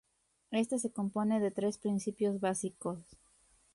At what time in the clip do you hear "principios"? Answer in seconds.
1.77-2.39